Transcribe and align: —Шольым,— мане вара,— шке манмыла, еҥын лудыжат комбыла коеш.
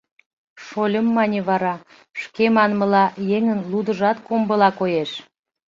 —Шольым,— 0.65 1.07
мане 1.17 1.39
вара,— 1.49 1.75
шке 2.21 2.45
манмыла, 2.55 3.05
еҥын 3.35 3.59
лудыжат 3.71 4.17
комбыла 4.27 4.69
коеш. 4.79 5.11